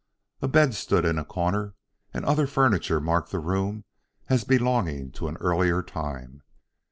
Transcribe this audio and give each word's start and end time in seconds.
A 0.41 0.47
bed 0.47 0.73
stood 0.73 1.05
in 1.05 1.19
a 1.19 1.23
corner, 1.23 1.75
and 2.11 2.25
other 2.25 2.47
furniture 2.47 2.99
marked 2.99 3.29
the 3.31 3.37
room 3.37 3.83
as 4.29 4.43
belonging 4.43 5.11
to 5.11 5.27
an 5.27 5.37
earlier 5.37 5.83
time. 5.83 6.41